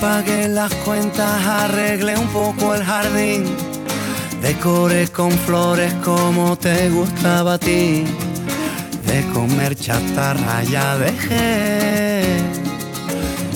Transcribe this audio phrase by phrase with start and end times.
[0.00, 3.44] Pagué las cuentas, arreglé un poco el jardín.
[4.42, 8.04] Decoré con flores como te gustaba a ti.
[9.06, 12.22] De comer chatarra ya dejé.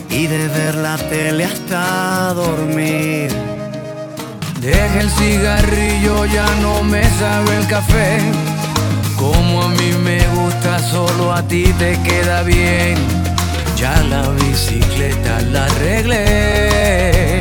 [0.09, 3.31] Y de ver la tele hasta dormir.
[4.61, 8.19] Dejé el cigarrillo, ya no me sabe el café.
[9.17, 13.20] Como a mí me gusta, solo a ti te queda bien.
[13.81, 17.41] Ya la bicicleta la arreglé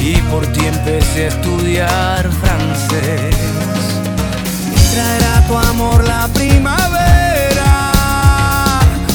[0.00, 3.36] y por ti empecé a estudiar francés.
[4.92, 7.70] Traerá tu amor la primavera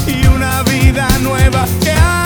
[0.08, 2.23] y una vida nueva que hay.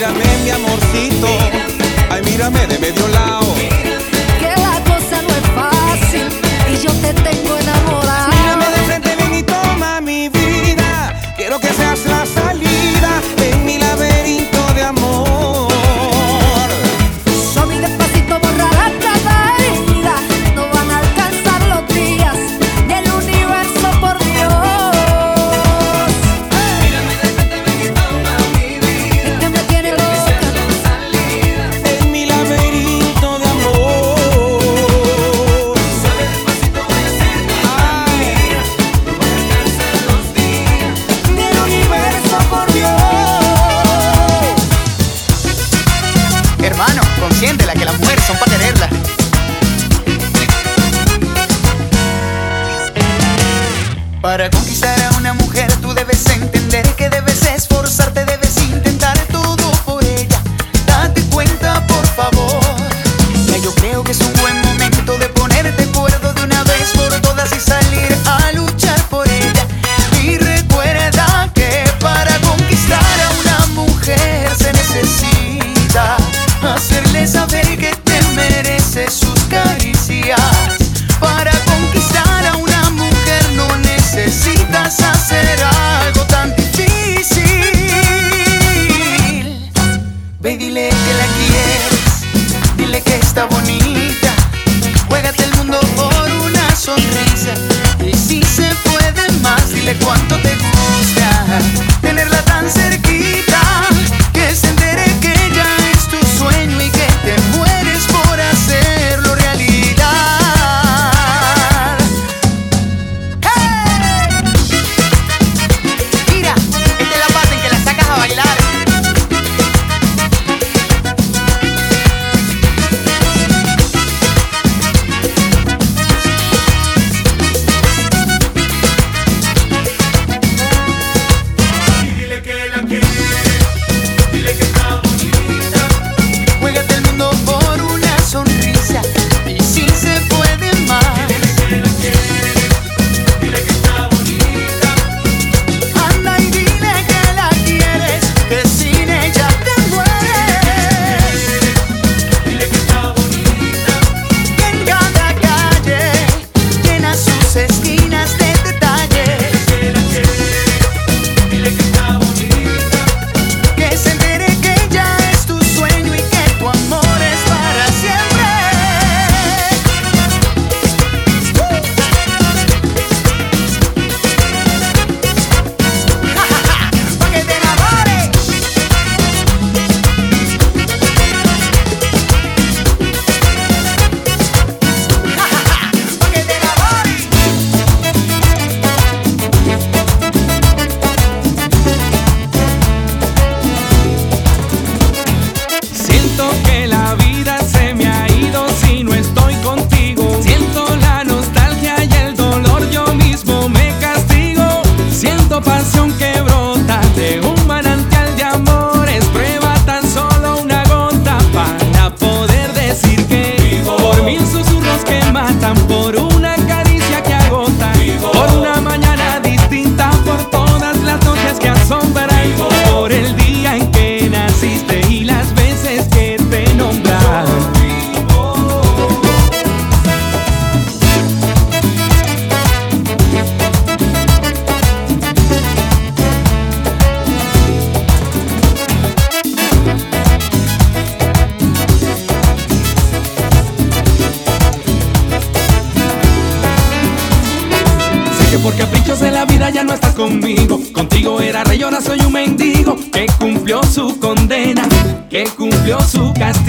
[0.00, 1.28] mírame mi amorcito,
[2.08, 3.49] ay mírame de medio lado.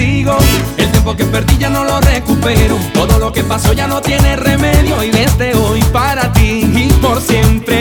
[0.02, 2.76] El tiempo que perdí ya no lo recupero.
[2.92, 5.00] Todo lo que pasó ya no tiene remedio.
[5.04, 7.71] Y desde hoy para ti y por siempre.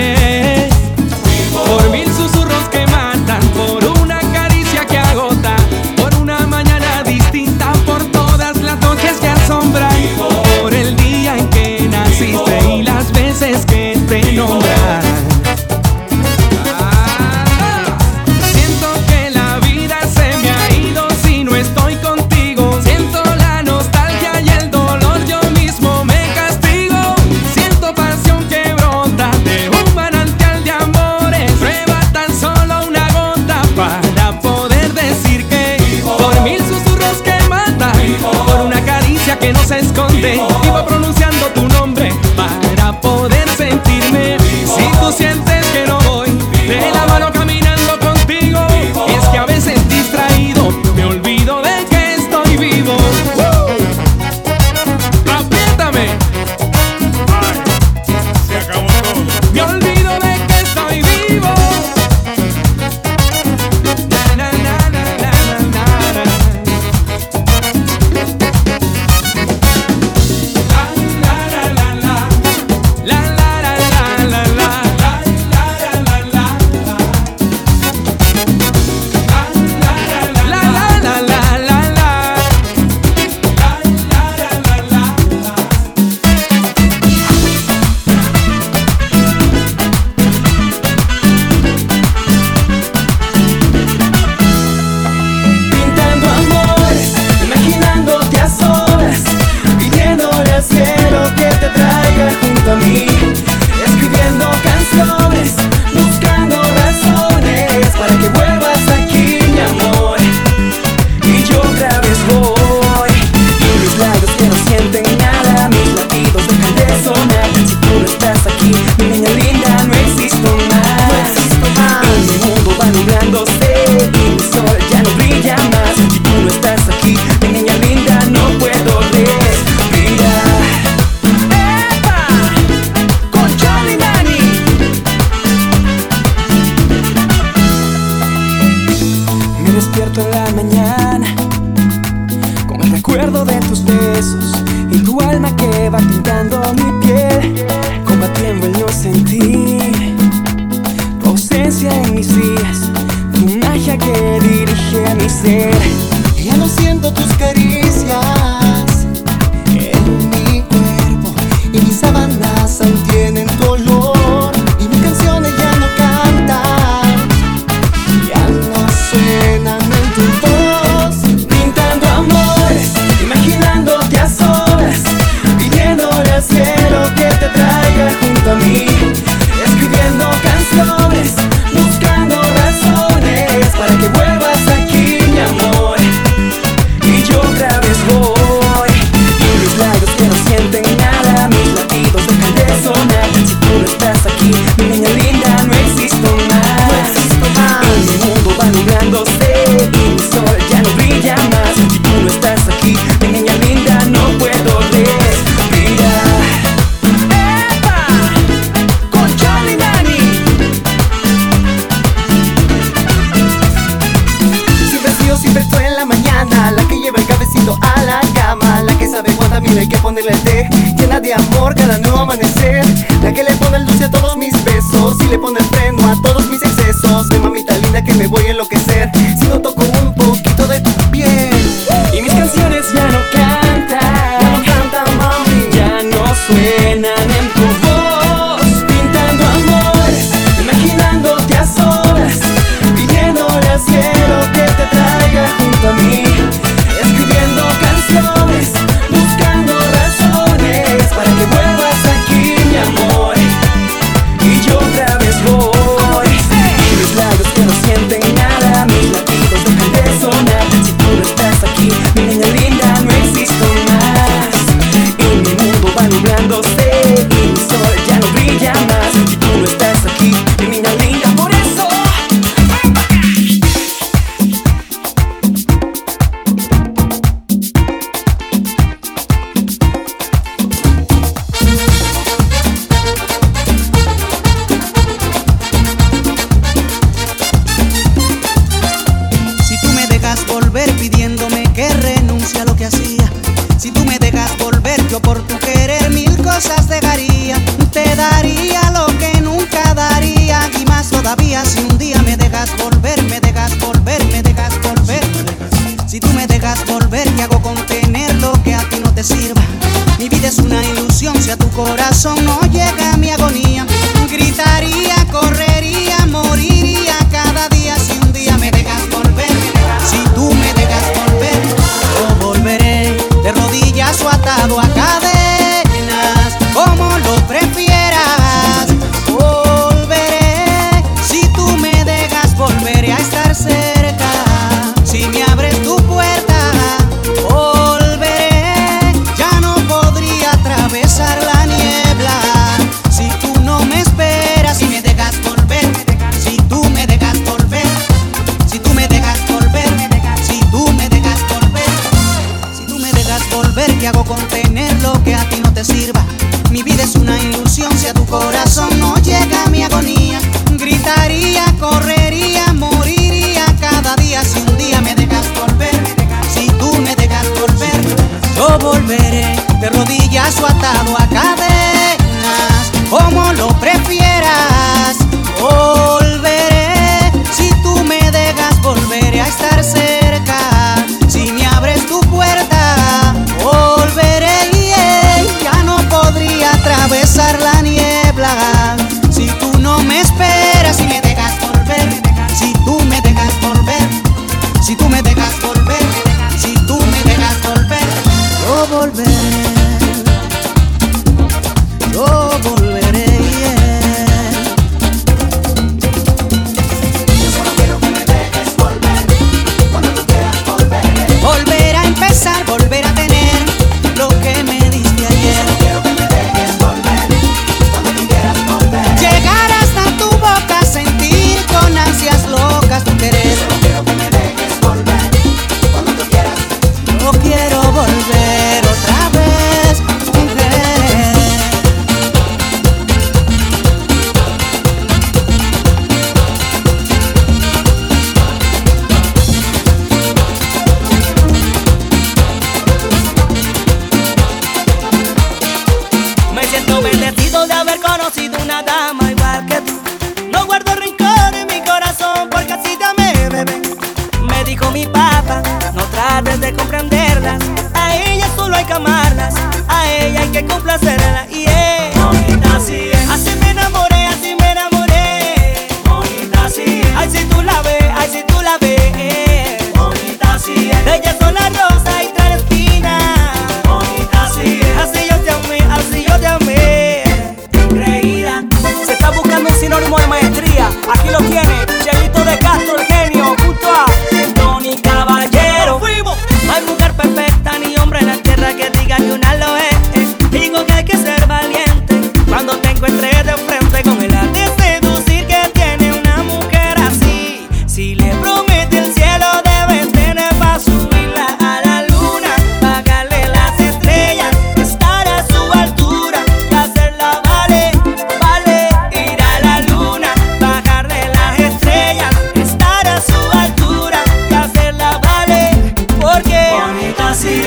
[516.94, 517.64] Así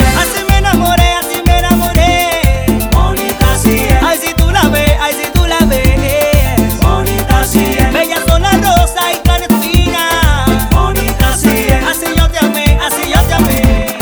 [0.51, 2.67] me enamoré, así me enamoré.
[2.93, 4.03] Bonita sí es.
[4.03, 6.79] Ay, si tú la ves, ay, si tú la ves.
[6.83, 7.75] Bonita sí.
[7.91, 10.45] Bella son la rosa y clandestina.
[10.71, 11.85] Bonita sí es.
[11.85, 13.97] Así yo te amé, así yo te amé.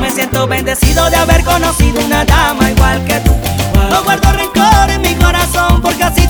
[0.00, 3.36] Me siento bendecido de haber conocido una dama igual que tú.
[3.90, 6.26] No guardo rencor en mi corazón porque así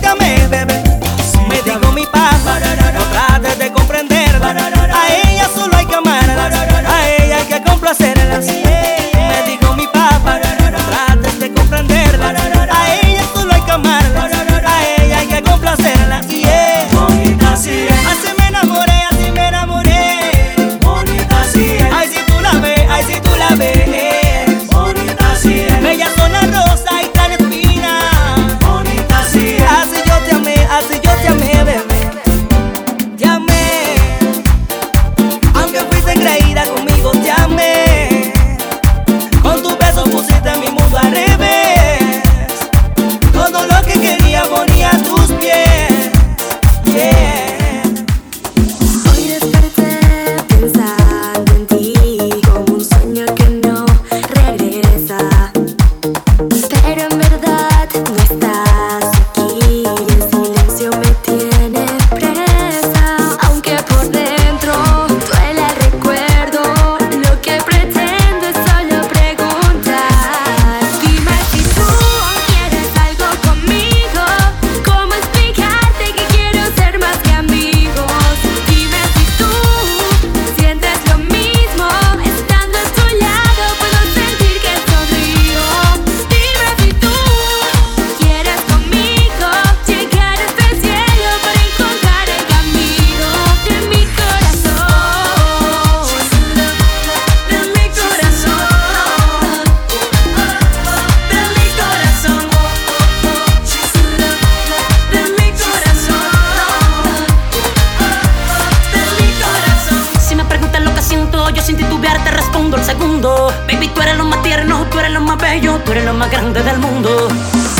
[112.69, 113.53] segundo segundo.
[113.67, 116.31] Baby, tú eres lo más tierno, tú eres lo más bello, tú eres lo más
[116.31, 117.29] grande del mundo.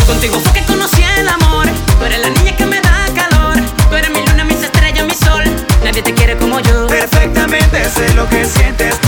[0.07, 1.67] Contigo fue que conocí el amor.
[1.99, 3.57] Tú eres la niña que me da calor.
[3.91, 5.45] Tú eres mi luna, mis estrellas, mi sol.
[5.85, 6.87] Nadie te quiere como yo.
[6.87, 9.08] Perfectamente sé lo que sientes.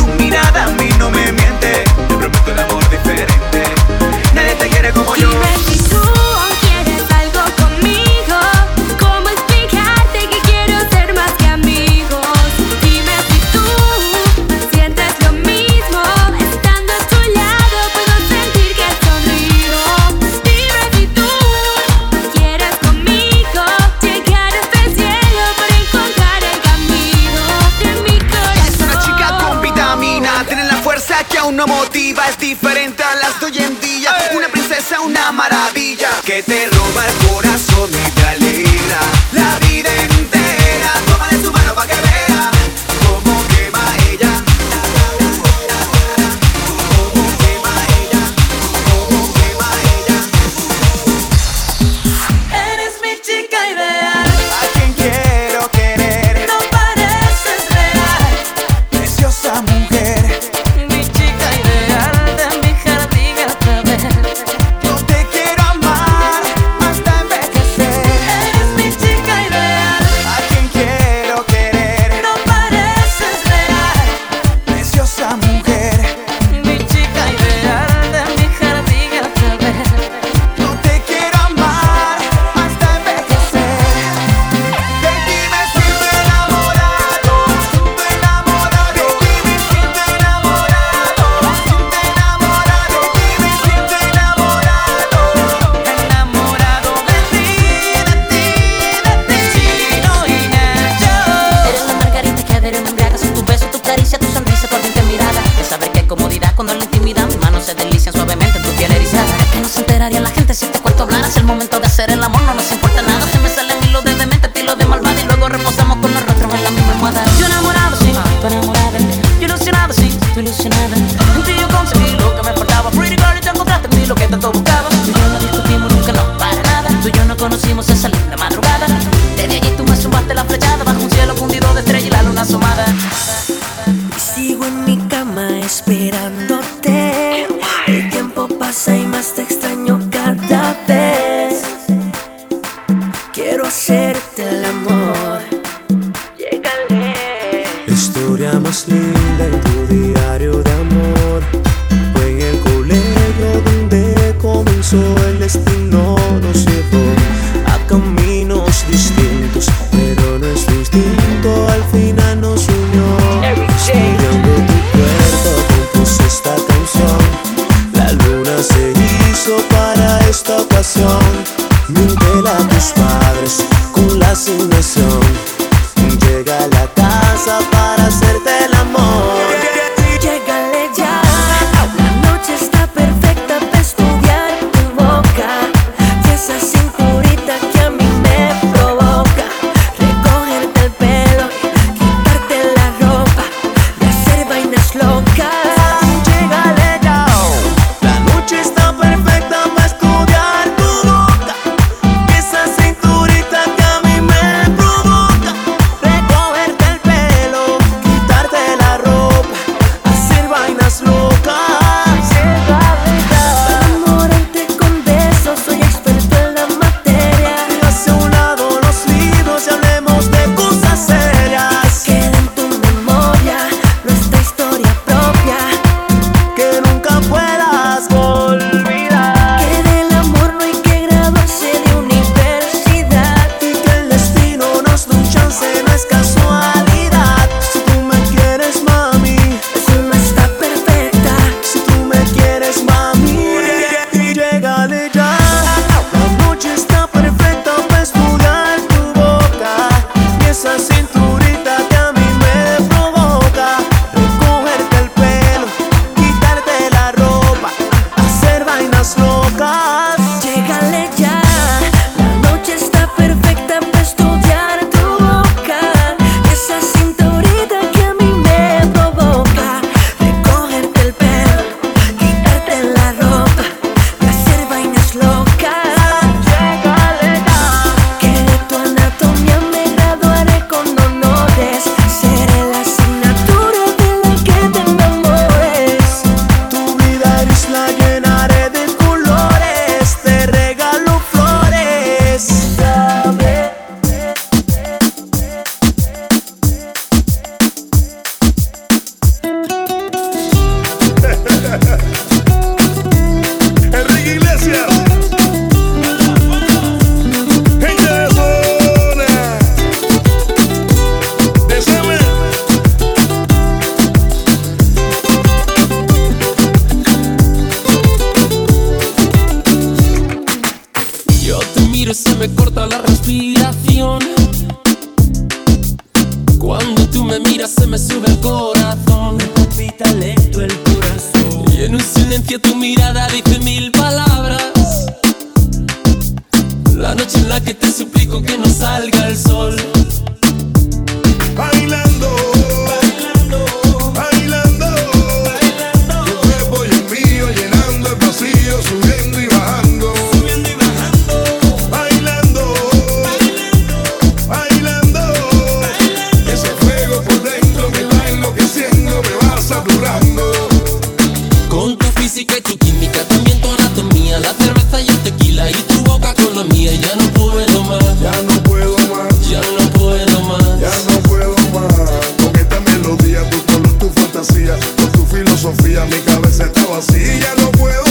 [376.11, 377.55] Mi cabeza está vacía.
[377.59, 378.10] No puedo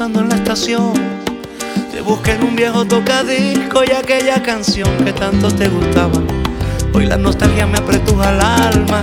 [0.00, 0.92] en la estación.
[1.92, 6.20] Te busqué en un viejo tocadisco y aquella canción que tanto te gustaba.
[6.92, 9.02] Hoy la nostalgia me apretuja el alma.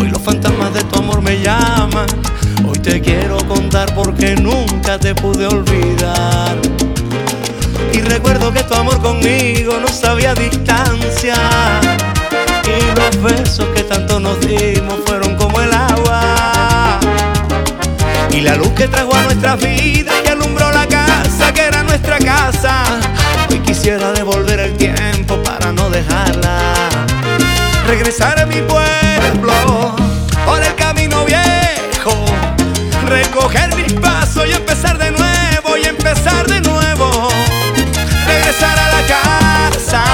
[0.00, 2.06] Hoy los fantasmas de tu amor me llaman.
[2.68, 6.56] Hoy te quiero contar porque nunca te pude olvidar.
[7.92, 11.34] Y recuerdo que tu amor conmigo no sabía distancia.
[12.64, 17.00] Y los besos que tanto nos dimos fueron como el agua.
[18.30, 22.18] Y la luz que trajo a nuestras vidas y alumbró la casa que era nuestra
[22.18, 22.82] casa.
[23.50, 26.58] Hoy quisiera devolver el tiempo para no dejarla.
[27.86, 29.94] Regresar a mi pueblo
[30.46, 32.24] por el camino viejo.
[33.06, 37.28] Recoger mis pasos y empezar de nuevo y empezar de nuevo.
[38.26, 40.07] Regresar a la casa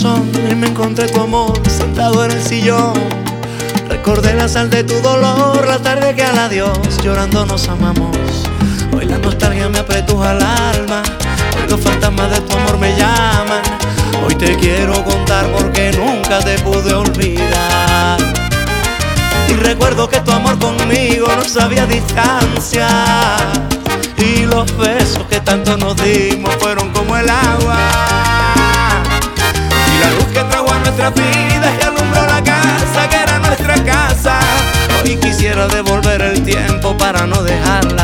[0.00, 2.92] y me encontré tu amor sentado en el sillón.
[3.88, 8.16] Recordé la sal de tu dolor, la tarde que al adiós llorando nos amamos.
[8.96, 11.02] Hoy la nostalgia me apretuja al alma,
[11.56, 13.60] hoy los fantasmas de tu amor me llaman.
[14.24, 18.18] Hoy te quiero contar porque nunca te pude olvidar.
[19.48, 22.86] Y recuerdo que tu amor conmigo no sabía distancia.
[24.16, 28.17] Y los besos que tanto nos dimos fueron como el agua
[31.08, 34.38] la vida alumbró la casa que era nuestra casa.
[35.02, 37.97] Hoy quisiera devolver el tiempo para no dejarla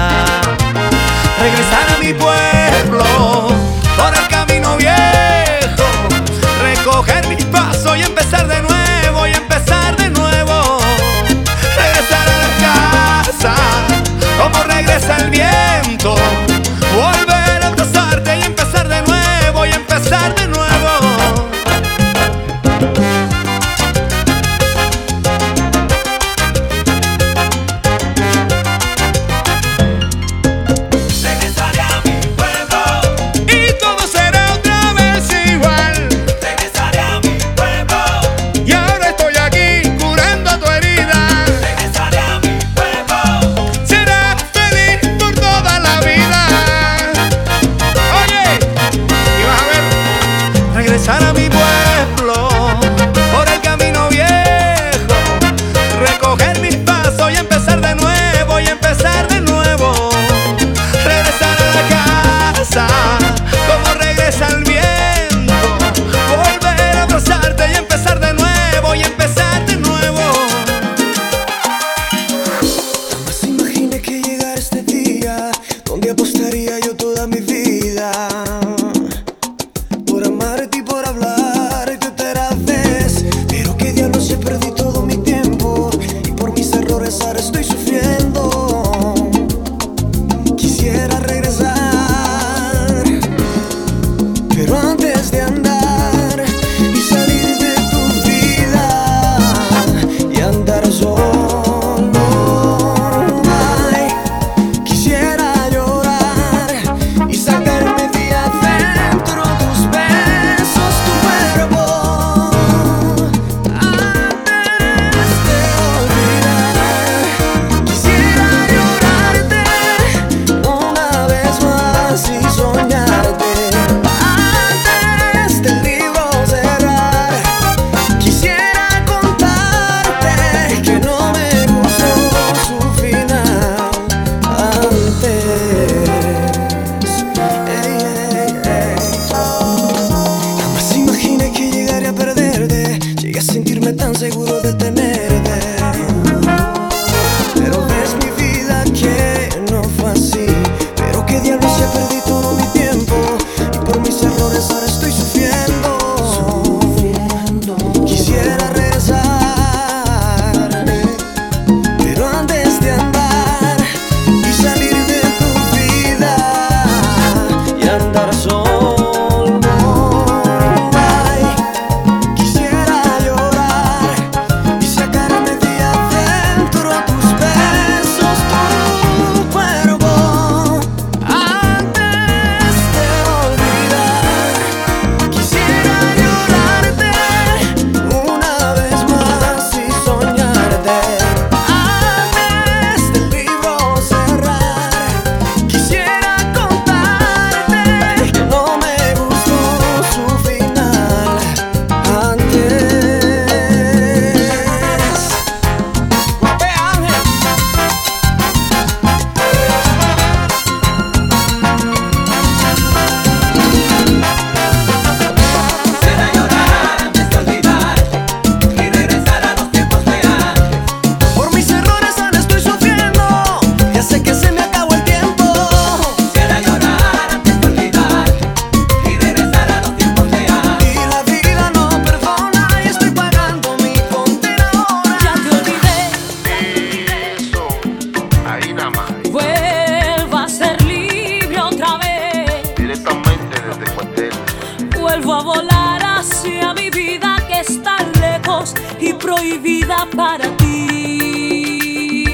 [250.16, 252.24] para ti.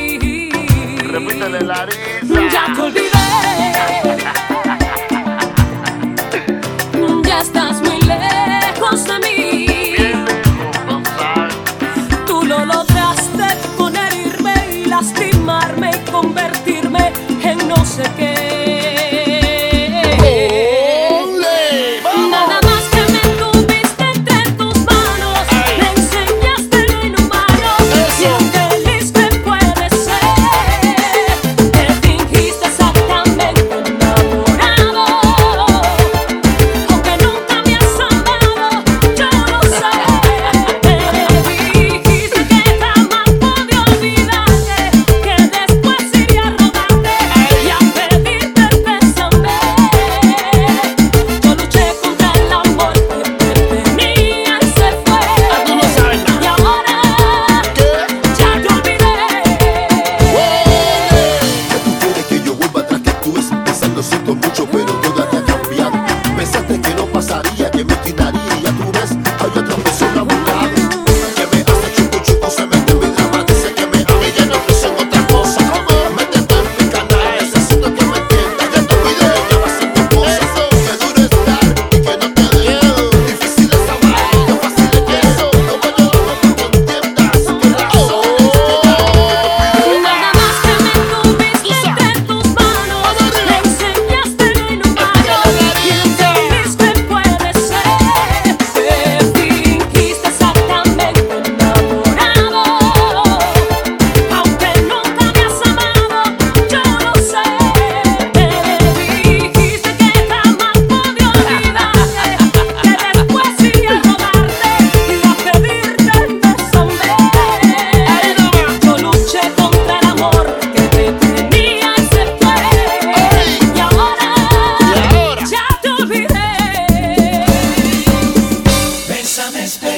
[2.53, 3.11] Ya te olvidé.
[7.25, 9.67] ya estás muy lejos de mí.
[12.27, 18.30] Tú lo lograste con herirme y lastimarme y convertirme en no sé qué.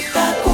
[0.05, 0.51] like that.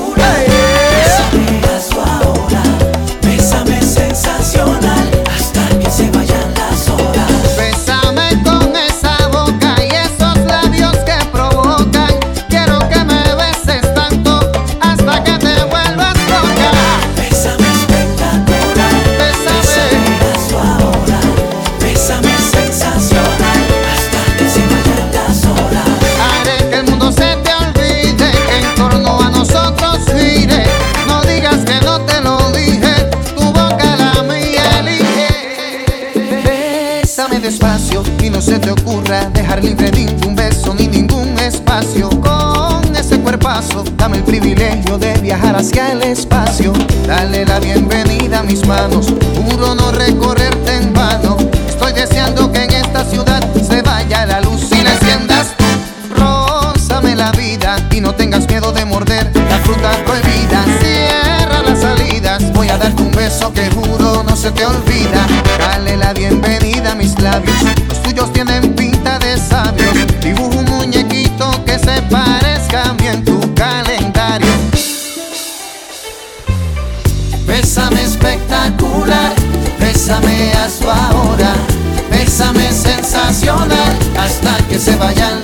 [45.78, 46.72] aquí al espacio.
[47.06, 49.06] Dale la bienvenida a mis manos,
[49.36, 51.36] juro no recorrerte en vano.
[51.68, 55.64] Estoy deseando que en esta ciudad se vaya la luz y la enciendas tú.
[56.16, 60.64] Rózame la vida y no tengas miedo de morder la fruta prohibida.
[60.80, 65.26] Cierra las salidas, voy a darte un beso que juro no se te olvida.
[65.58, 67.56] Dale la bienvenida a mis labios,
[67.88, 69.94] los tuyos tienen pinta de sabios.
[70.22, 73.37] Dibujo un muñequito que se parezca bien tú
[80.08, 81.52] Bésame a su ahora,
[82.10, 85.42] bésame sensacional hasta que se vayan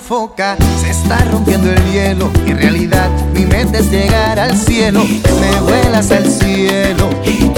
[0.00, 2.30] Se está rompiendo el hielo.
[2.46, 5.04] En realidad, mi mente es llegar al cielo.
[5.04, 7.10] Me vuelas al cielo,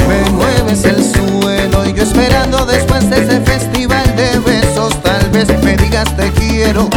[0.08, 1.86] me mueves el suelo.
[1.86, 6.88] Y yo esperando después de ese festival de besos, tal vez me digas te quiero.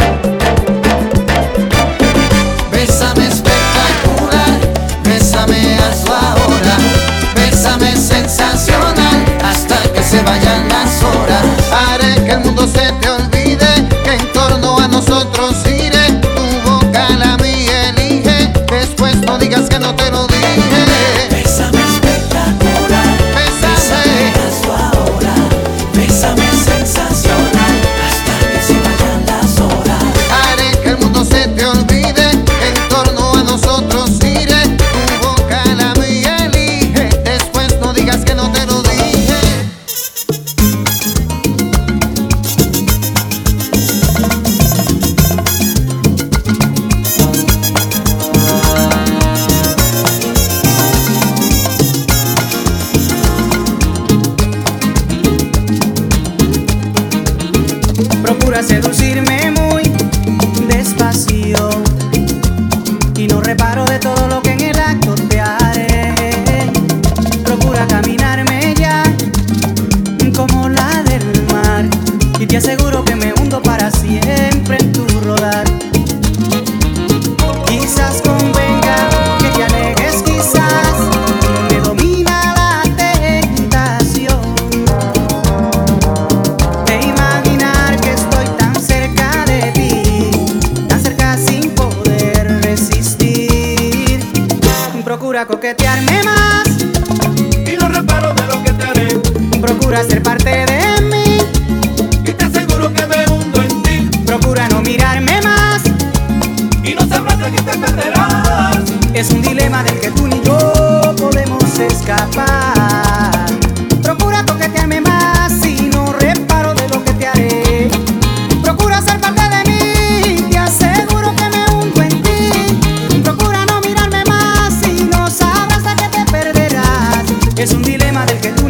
[128.14, 128.63] madre que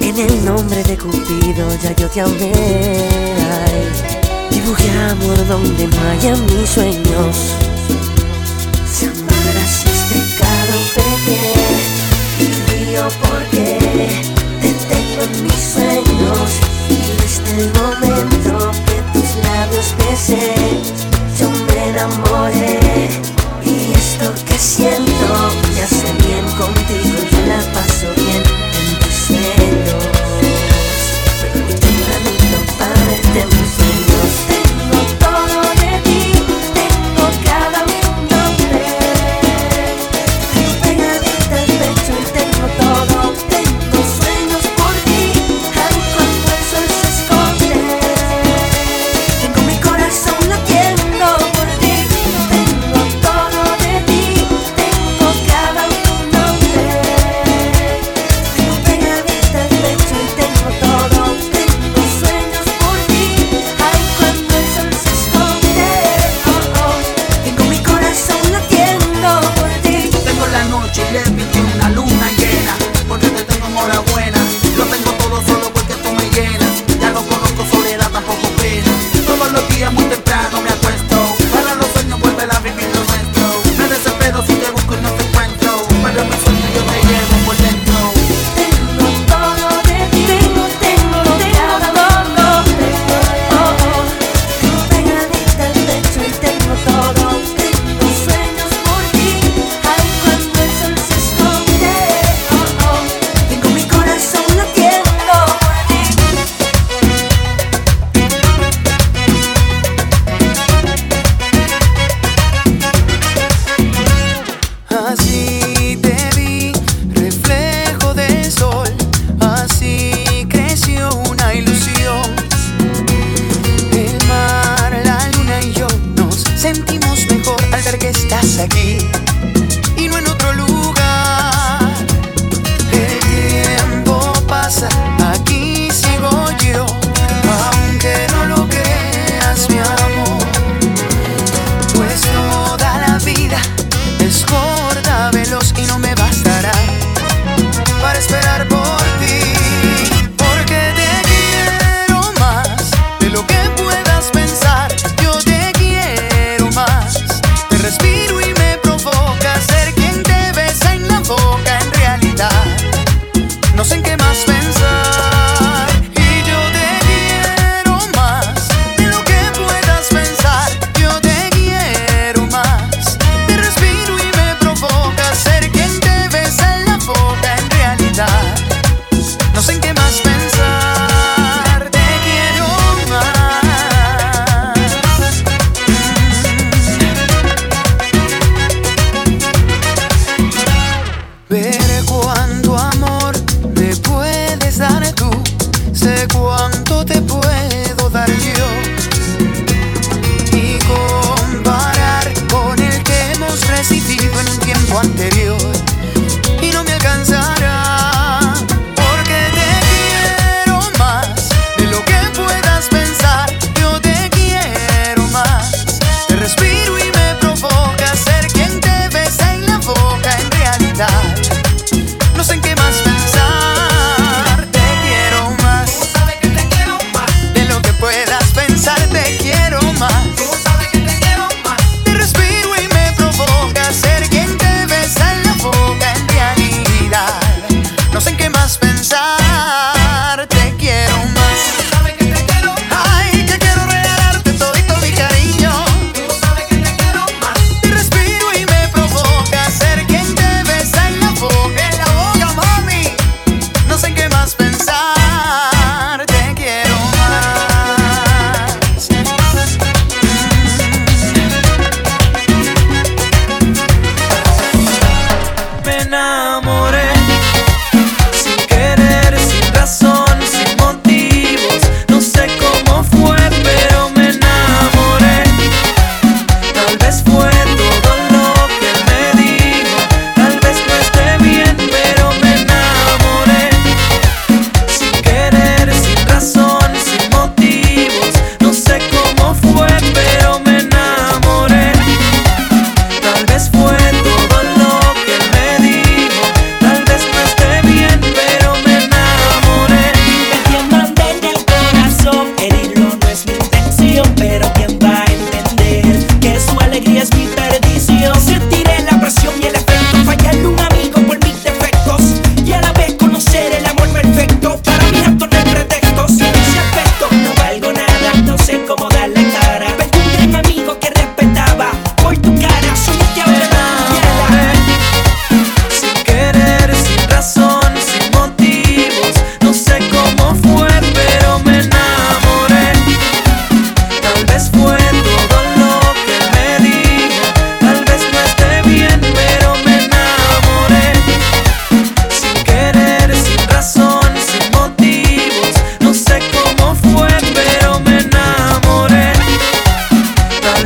[0.00, 2.51] En el nombre de Cupido ya yo te amé.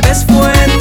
[0.07, 0.76] después.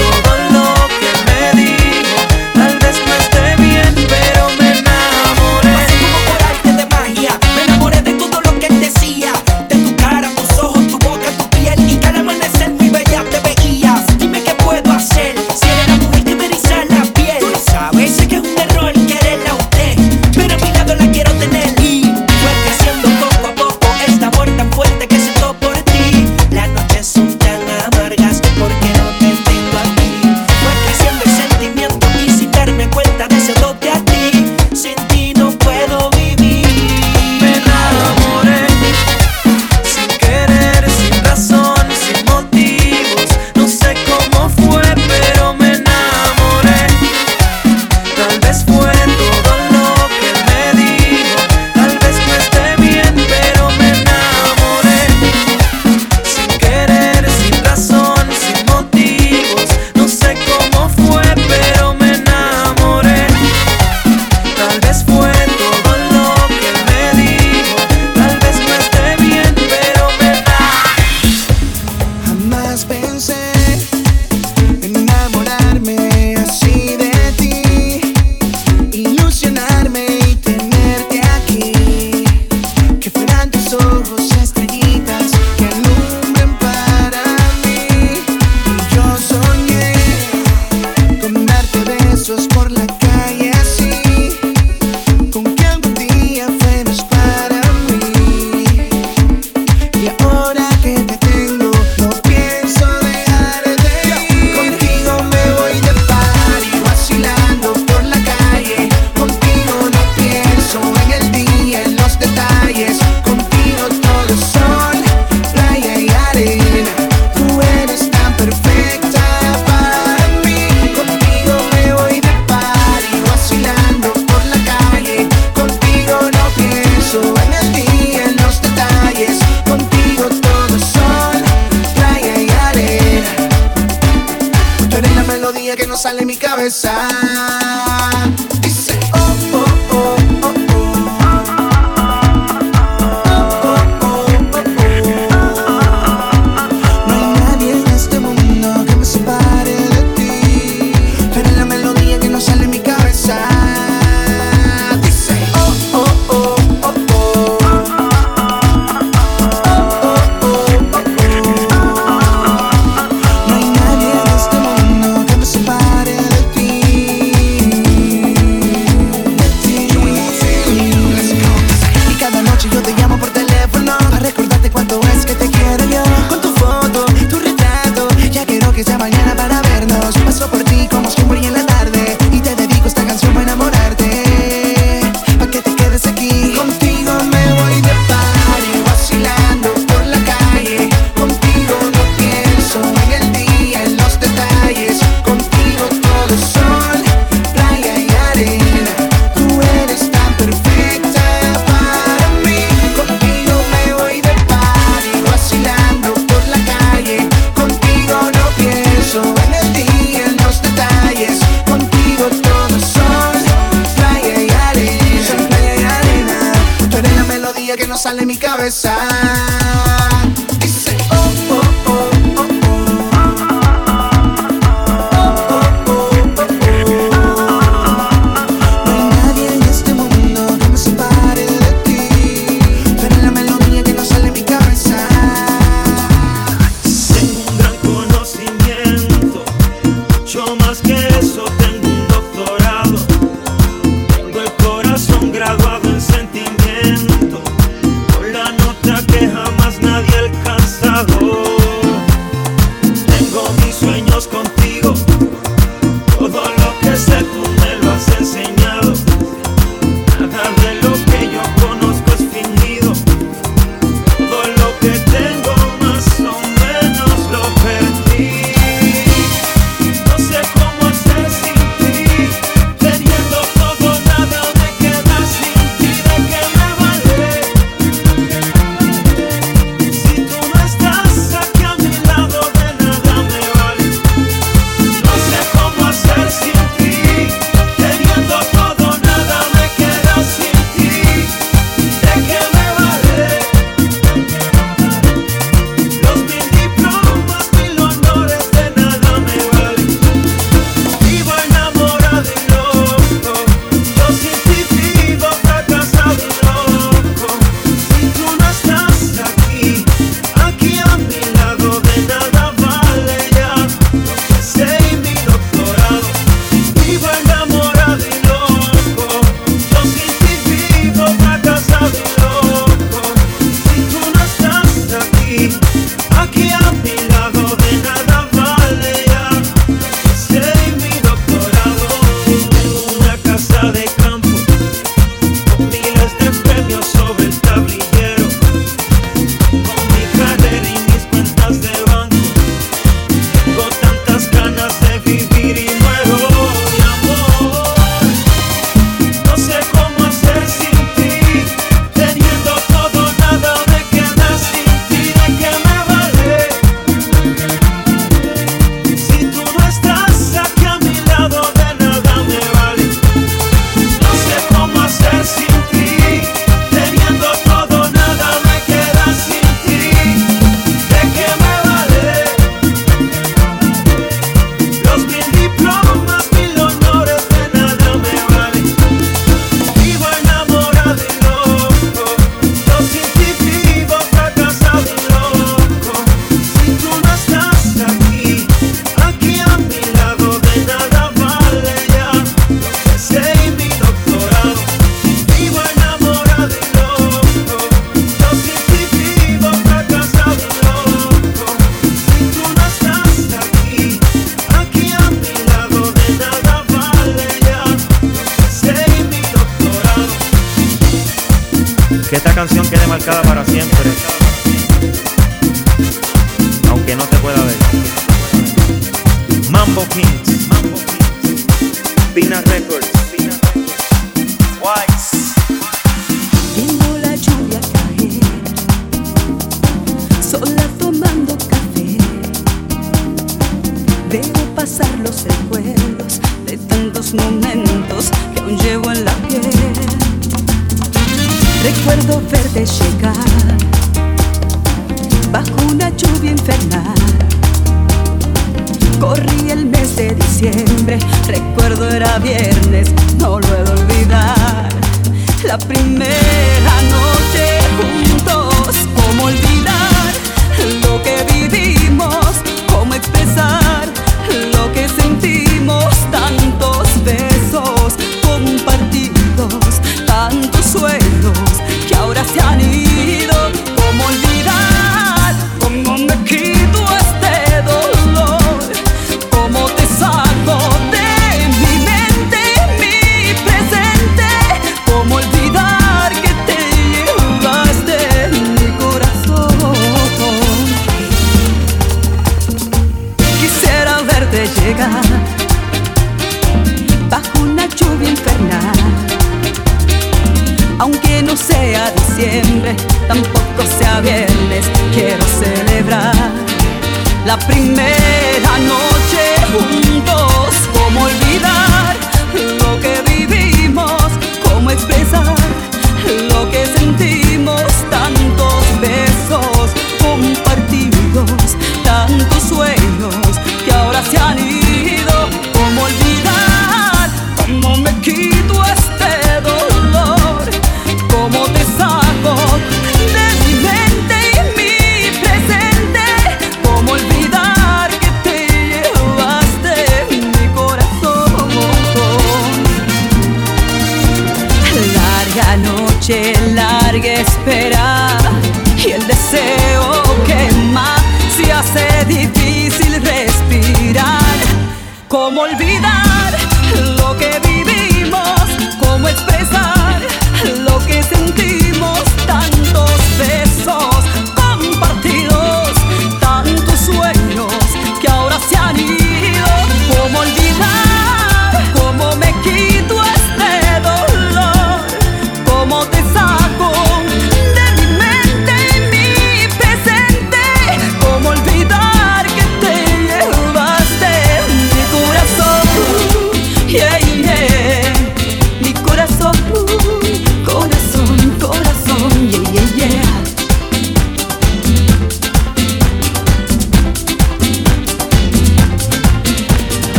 [135.96, 137.65] Sale mi cabeza.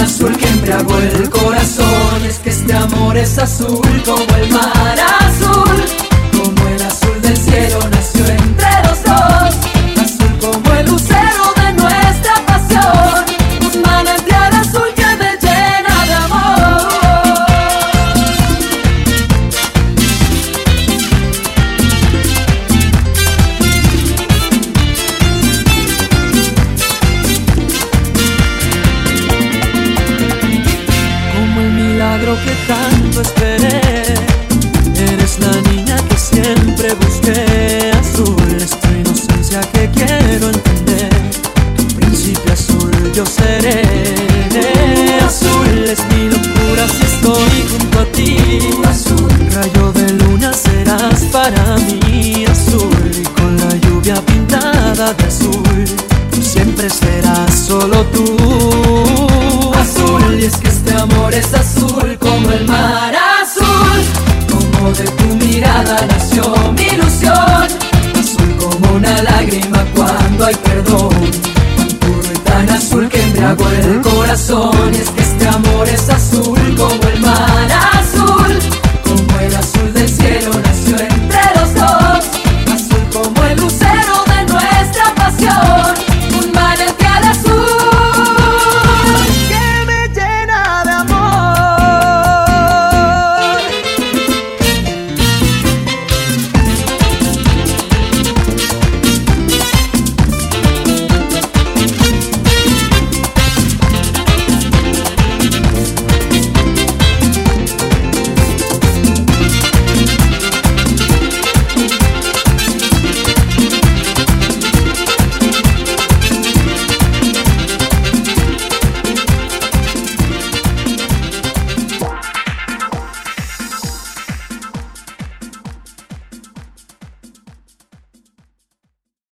[0.00, 2.22] azul que embriagó el corazón.
[2.24, 5.29] Y es que este amor es azul como el mar